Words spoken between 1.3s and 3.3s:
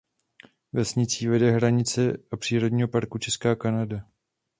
hranice přírodního parku